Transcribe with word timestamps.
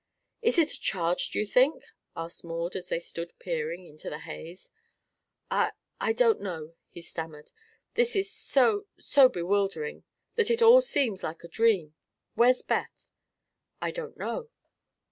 "Is 0.41 0.57
it 0.57 0.71
a 0.73 0.79
charge, 0.81 1.29
do 1.29 1.37
you 1.37 1.45
think?" 1.45 1.83
asked 2.15 2.43
Maud, 2.43 2.75
as 2.75 2.89
they 2.89 2.97
stood 2.97 3.37
peering 3.37 3.85
into 3.85 4.09
the 4.09 4.17
haze. 4.17 4.71
"I 5.51 5.73
I 5.99 6.11
don't 6.11 6.41
know," 6.41 6.73
he 6.89 7.01
stammered. 7.01 7.51
"This 7.93 8.15
is 8.15 8.31
so 8.33 8.87
so 8.97 9.29
bewildering 9.29 10.03
that 10.37 10.49
it 10.49 10.63
all 10.63 10.81
seems 10.81 11.21
like 11.21 11.43
a 11.43 11.47
dream. 11.47 11.93
Where's 12.33 12.63
Beth?" 12.63 13.05
"I 13.79 13.91
don't 13.91 14.17
know." 14.17 14.49